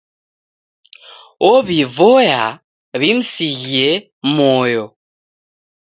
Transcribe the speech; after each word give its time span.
Ow'ivoya 1.49 2.41
wimsighie 2.99 3.89
moyo. 4.35 4.85